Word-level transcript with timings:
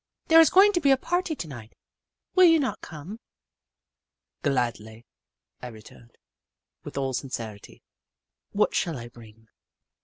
There 0.29 0.39
is 0.39 0.49
going 0.49 0.73
to 0.73 0.79
be 0.81 0.89
a 0.89 0.97
party 0.97 1.35
to 1.35 1.47
night. 1.47 1.75
Will 2.33 2.45
you 2.45 2.59
not 2.59 2.81
come?"" 2.81 3.19
Gladly," 4.41 5.05
I 5.61 5.67
returned, 5.67 6.17
with 6.83 6.97
all 6.97 7.13
sincerity. 7.13 7.83
"What 8.51 8.73
shall 8.73 8.97
I 8.97 9.09
bring?" 9.09 9.47